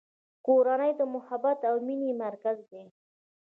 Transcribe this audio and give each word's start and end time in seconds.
کورنۍ 0.45 0.91
د 0.99 1.01
محبت 1.13 1.59
او 1.69 1.75
مینې 1.85 2.11
مرکز 2.23 2.57
دی. 2.71 2.83